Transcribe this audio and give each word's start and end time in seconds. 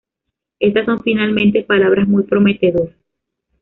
Estas 0.59 0.87
son 0.87 1.03
finalmente 1.03 1.61
palabras 1.61 2.07
muy 2.07 2.23
prometedoras. 2.23 2.97